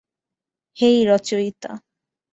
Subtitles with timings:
[0.77, 1.71] হেই, রচয়িতা।